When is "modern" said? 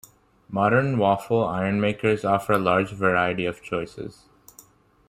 0.49-0.97